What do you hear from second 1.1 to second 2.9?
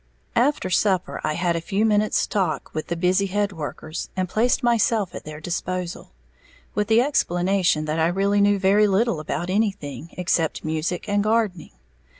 I had a few minutes talk with